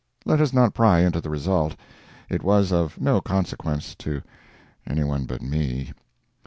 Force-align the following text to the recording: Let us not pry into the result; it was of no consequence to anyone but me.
Let 0.25 0.41
us 0.41 0.51
not 0.51 0.73
pry 0.73 1.01
into 1.01 1.21
the 1.21 1.29
result; 1.29 1.75
it 2.27 2.41
was 2.41 2.71
of 2.71 2.99
no 2.99 3.21
consequence 3.21 3.93
to 3.99 4.23
anyone 4.87 5.25
but 5.25 5.43
me. 5.43 5.91